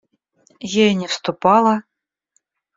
[0.77, 1.83] –Я и не вступала.